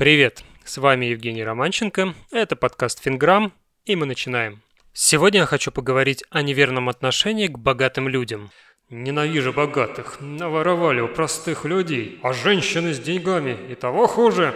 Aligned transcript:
Привет, 0.00 0.44
с 0.64 0.78
вами 0.78 1.04
Евгений 1.04 1.44
Романченко, 1.44 2.14
это 2.30 2.56
подкаст 2.56 3.02
«Финграмм», 3.02 3.52
и 3.84 3.96
мы 3.96 4.06
начинаем. 4.06 4.62
Сегодня 4.94 5.40
я 5.40 5.46
хочу 5.46 5.70
поговорить 5.70 6.24
о 6.30 6.40
неверном 6.40 6.88
отношении 6.88 7.48
к 7.48 7.58
богатым 7.58 8.08
людям. 8.08 8.50
Ненавижу 8.88 9.52
богатых, 9.52 10.16
наворовали 10.22 11.00
у 11.00 11.08
простых 11.08 11.66
людей, 11.66 12.18
а 12.22 12.32
женщины 12.32 12.94
с 12.94 12.98
деньгами 12.98 13.54
и 13.70 13.74
того 13.74 14.06
хуже. 14.06 14.54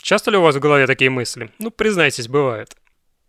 Часто 0.00 0.30
ли 0.30 0.36
у 0.36 0.42
вас 0.42 0.54
в 0.54 0.60
голове 0.60 0.86
такие 0.86 1.10
мысли? 1.10 1.50
Ну, 1.58 1.72
признайтесь, 1.72 2.28
бывает. 2.28 2.76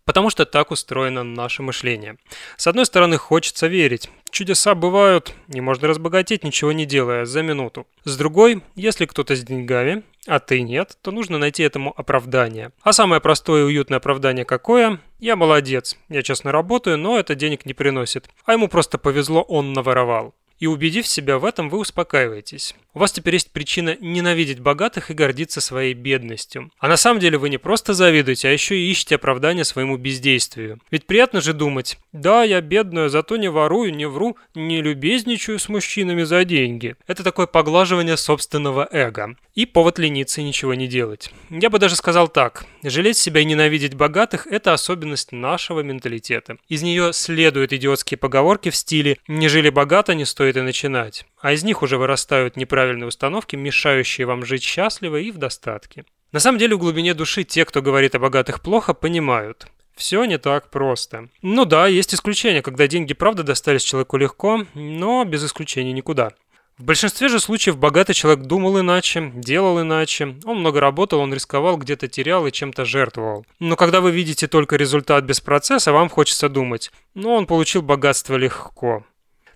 Потому 0.03 0.29
что 0.29 0.45
так 0.45 0.69
устроено 0.69 1.23
наше 1.23 1.63
мышление. 1.63 2.17
С 2.57 2.67
одной 2.67 2.85
стороны, 2.85 3.17
хочется 3.17 3.65
верить. 3.65 4.11
Чудеса 4.35 4.75
бывают, 4.75 5.33
и 5.47 5.61
можно 5.61 5.87
разбогатеть, 5.87 6.43
ничего 6.43 6.73
не 6.73 6.85
делая, 6.85 7.23
за 7.23 7.41
минуту. 7.41 7.87
С 8.03 8.17
другой, 8.17 8.63
если 8.75 9.05
кто-то 9.05 9.33
с 9.33 9.41
деньгами, 9.41 10.03
а 10.27 10.41
ты 10.41 10.59
нет, 10.59 10.97
то 11.01 11.11
нужно 11.11 11.37
найти 11.37 11.63
этому 11.63 11.93
оправдание. 11.95 12.73
А 12.81 12.91
самое 12.91 13.21
простое 13.21 13.61
и 13.61 13.65
уютное 13.67 13.99
оправдание 13.99 14.43
какое? 14.43 14.99
Я 15.19 15.37
молодец, 15.37 15.95
я 16.09 16.21
честно 16.21 16.51
работаю, 16.51 16.97
но 16.97 17.17
это 17.17 17.33
денег 17.33 17.65
не 17.65 17.73
приносит. 17.73 18.29
А 18.43 18.51
ему 18.51 18.67
просто 18.67 18.97
повезло, 18.97 19.41
он 19.41 19.71
наворовал. 19.71 20.35
И 20.59 20.67
убедив 20.67 21.07
себя 21.07 21.37
в 21.37 21.45
этом, 21.45 21.69
вы 21.69 21.79
успокаиваетесь. 21.79 22.75
У 22.93 22.99
вас 22.99 23.11
теперь 23.11 23.33
есть 23.33 23.51
причина 23.51 23.97
ненавидеть 23.99 24.61
богатых 24.61 25.11
и 25.11 25.13
гордиться 25.13 25.59
своей 25.59 25.93
бедностью. 25.93 26.71
А 26.79 26.87
на 26.87 26.95
самом 26.95 27.19
деле 27.19 27.37
вы 27.37 27.49
не 27.49 27.57
просто 27.57 27.93
завидуете, 27.93 28.47
а 28.47 28.51
еще 28.51 28.77
и 28.77 28.89
ищете 28.89 29.15
оправдание 29.15 29.65
своему 29.65 29.97
бездействию. 29.97 30.79
Ведь 30.91 31.05
приятно 31.05 31.41
же 31.41 31.51
думать, 31.51 31.97
да, 32.13 32.43
я 32.45 32.61
бедная, 32.61 33.09
зато 33.09 33.35
не 33.35 33.49
ворую, 33.49 33.93
не 33.93 34.05
вру, 34.07 34.37
не 34.55 34.81
любезничаю 34.81 35.59
с 35.59 35.67
мужчинами 35.67 36.23
за 36.23 36.45
деньги. 36.45 36.95
Это 37.05 37.23
такое 37.23 37.47
поглаживание 37.47 38.15
собственного 38.15 38.87
эго. 38.89 39.35
И 39.55 39.65
повод 39.65 39.99
лениться 39.99 40.39
и 40.39 40.45
ничего 40.45 40.73
не 40.73 40.87
делать. 40.87 41.31
Я 41.49 41.69
бы 41.69 41.79
даже 41.79 41.95
сказал 41.97 42.29
так. 42.29 42.65
Жалеть 42.83 43.17
себя 43.17 43.41
и 43.41 43.45
ненавидеть 43.45 43.95
богатых– 43.95 44.47
это 44.49 44.73
особенность 44.73 45.31
нашего 45.31 45.81
менталитета. 45.81 46.57
Из 46.69 46.81
нее 46.81 47.11
следуют 47.11 47.73
идиотские 47.73 48.17
поговорки 48.17 48.69
в 48.69 48.75
стиле 48.75 49.17
«не 49.27 49.49
жили 49.49 49.69
богато, 49.69 50.13
не 50.13 50.25
стоит 50.25 50.44
и 50.49 50.61
начинать». 50.61 51.25
А 51.41 51.53
из 51.53 51.63
них 51.63 51.81
уже 51.81 51.97
вырастают 51.97 52.57
неправильные 52.57 53.07
установки, 53.07 53.55
мешающие 53.55 54.27
вам 54.27 54.45
жить 54.45 54.63
счастливо 54.63 55.17
и 55.17 55.31
в 55.31 55.37
достатке. 55.37 56.05
На 56.31 56.39
самом 56.39 56.59
деле 56.59 56.75
в 56.75 56.79
глубине 56.79 57.13
души 57.13 57.43
те, 57.43 57.65
кто 57.65 57.81
говорит 57.81 58.13
о 58.15 58.19
богатых 58.19 58.61
плохо, 58.61 58.93
понимают. 58.93 59.67
Все 59.95 60.25
не 60.25 60.37
так 60.37 60.69
просто. 60.69 61.29
Ну 61.41 61.65
да, 61.65 61.87
есть 61.87 62.13
исключения, 62.13 62.61
когда 62.61 62.87
деньги 62.87 63.13
правда 63.13 63.43
достались 63.43 63.83
человеку 63.83 64.17
легко, 64.17 64.65
но 64.73 65.23
без 65.23 65.45
исключений 65.45 65.93
никуда. 65.93 66.33
В 66.77 66.83
большинстве 66.83 67.29
же 67.29 67.39
случаев 67.39 67.77
богатый 67.77 68.13
человек 68.13 68.45
думал 68.47 68.81
иначе, 68.81 69.31
делал 69.33 69.81
иначе. 69.81 70.35
Он 70.43 70.59
много 70.59 70.81
работал, 70.81 71.21
он 71.21 71.33
рисковал, 71.33 71.77
где-то 71.77 72.09
терял 72.09 72.45
и 72.45 72.51
чем-то 72.51 72.83
жертвовал. 72.83 73.45
Но 73.59 73.77
когда 73.77 74.01
вы 74.01 74.11
видите 74.11 74.49
только 74.49 74.75
результат 74.75 75.23
без 75.23 75.39
процесса, 75.39 75.93
вам 75.93 76.09
хочется 76.09 76.49
думать, 76.49 76.91
ну 77.13 77.31
он 77.31 77.45
получил 77.45 77.81
богатство 77.81 78.35
легко. 78.35 79.05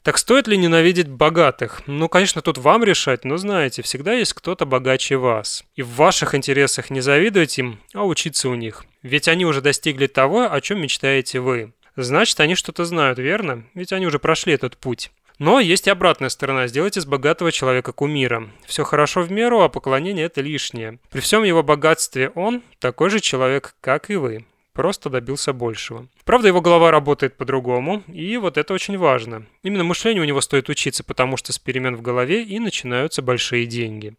Так 0.03 0.17
стоит 0.17 0.47
ли 0.47 0.57
ненавидеть 0.57 1.09
богатых? 1.09 1.81
Ну, 1.87 2.07
конечно, 2.07 2.41
тут 2.41 2.57
вам 2.57 2.83
решать, 2.83 3.25
но 3.25 3.37
знаете, 3.37 3.81
всегда 3.81 4.13
есть 4.13 4.33
кто-то 4.33 4.65
богаче 4.65 5.17
вас. 5.17 5.63
И 5.75 5.81
в 5.81 5.89
ваших 5.95 6.35
интересах 6.35 6.89
не 6.89 7.01
завидовать 7.01 7.57
им, 7.59 7.79
а 7.93 8.05
учиться 8.05 8.49
у 8.49 8.55
них. 8.55 8.85
Ведь 9.03 9.27
они 9.27 9.45
уже 9.45 9.61
достигли 9.61 10.07
того, 10.07 10.51
о 10.51 10.61
чем 10.61 10.81
мечтаете 10.81 11.39
вы. 11.39 11.73
Значит, 11.95 12.39
они 12.39 12.55
что-то 12.55 12.85
знают, 12.85 13.19
верно? 13.19 13.65
Ведь 13.73 13.91
они 13.91 14.07
уже 14.07 14.19
прошли 14.19 14.53
этот 14.53 14.77
путь. 14.77 15.11
Но 15.37 15.61
есть 15.61 15.87
и 15.87 15.89
обратная 15.89 16.29
сторона. 16.29 16.67
Сделайте 16.67 16.99
из 16.99 17.05
богатого 17.05 17.51
человека 17.51 17.93
кумира. 17.93 18.49
Все 18.65 18.83
хорошо 18.83 19.21
в 19.21 19.31
меру, 19.31 19.61
а 19.61 19.69
поклонение– 19.69 20.25
это 20.27 20.41
лишнее. 20.41 20.99
При 21.09 21.21
всем 21.21 21.43
его 21.43 21.63
богатстве 21.63 22.29
он 22.35 22.61
такой 22.79 23.09
же 23.09 23.21
человек, 23.21 23.75
как 23.79 24.09
и 24.09 24.17
вы. 24.17 24.45
Просто 24.79 25.09
добился 25.09 25.51
большего. 25.51 26.07
Правда, 26.23 26.47
его 26.47 26.61
голова 26.61 26.89
работает 26.89 27.35
по-другому, 27.35 28.01
и 28.07 28.37
вот 28.37 28.57
это 28.57 28.73
очень 28.73 28.97
важно. 28.97 29.45
Именно 29.61 29.83
мышлению 29.83 30.23
у 30.23 30.25
него 30.25 30.39
стоит 30.39 30.69
учиться, 30.69 31.03
потому 31.03 31.35
что 31.35 31.51
с 31.51 31.59
перемен 31.59 31.97
в 31.97 32.01
голове 32.01 32.43
и 32.43 32.59
начинаются 32.59 33.21
большие 33.21 33.65
деньги. 33.65 34.15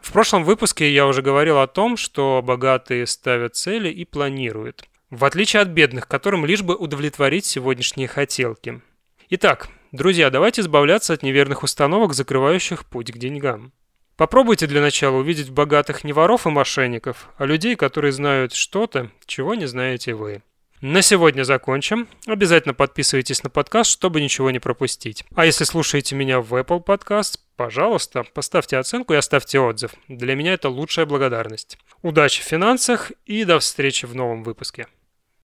В 0.00 0.12
прошлом 0.12 0.42
выпуске 0.42 0.92
я 0.92 1.06
уже 1.06 1.22
говорил 1.22 1.60
о 1.60 1.68
том, 1.68 1.96
что 1.96 2.42
богатые 2.44 3.06
ставят 3.06 3.54
цели 3.54 3.88
и 3.88 4.04
планируют. 4.04 4.82
В 5.10 5.24
отличие 5.24 5.62
от 5.62 5.68
бедных, 5.68 6.08
которым 6.08 6.44
лишь 6.44 6.62
бы 6.62 6.74
удовлетворить 6.74 7.44
сегодняшние 7.44 8.08
хотелки. 8.08 8.80
Итак, 9.28 9.68
Друзья, 9.92 10.30
давайте 10.30 10.62
избавляться 10.62 11.12
от 11.12 11.22
неверных 11.22 11.62
установок, 11.62 12.14
закрывающих 12.14 12.84
путь 12.84 13.12
к 13.12 13.16
деньгам. 13.16 13.72
Попробуйте 14.20 14.66
для 14.66 14.82
начала 14.82 15.16
увидеть 15.16 15.48
в 15.48 15.54
богатых 15.54 16.04
не 16.04 16.12
воров 16.12 16.46
и 16.46 16.50
мошенников, 16.50 17.30
а 17.38 17.46
людей, 17.46 17.74
которые 17.74 18.12
знают 18.12 18.52
что-то, 18.52 19.10
чего 19.24 19.54
не 19.54 19.64
знаете 19.64 20.12
вы. 20.12 20.42
На 20.82 21.00
сегодня 21.00 21.42
закончим. 21.42 22.06
Обязательно 22.26 22.74
подписывайтесь 22.74 23.42
на 23.42 23.48
подкаст, 23.48 23.90
чтобы 23.90 24.20
ничего 24.20 24.50
не 24.50 24.58
пропустить. 24.58 25.24
А 25.34 25.46
если 25.46 25.64
слушаете 25.64 26.16
меня 26.16 26.42
в 26.42 26.52
Apple 26.52 26.84
Podcast, 26.84 27.38
пожалуйста, 27.56 28.24
поставьте 28.34 28.76
оценку 28.76 29.14
и 29.14 29.16
оставьте 29.16 29.58
отзыв. 29.58 29.92
Для 30.08 30.34
меня 30.34 30.52
это 30.52 30.68
лучшая 30.68 31.06
благодарность. 31.06 31.78
Удачи 32.02 32.42
в 32.42 32.44
финансах 32.44 33.12
и 33.24 33.44
до 33.44 33.58
встречи 33.58 34.04
в 34.04 34.14
новом 34.14 34.42
выпуске. 34.42 34.86